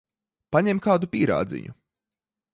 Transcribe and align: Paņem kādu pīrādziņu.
Paņem 0.55 0.81
kādu 0.87 1.11
pīrādziņu. 1.13 1.77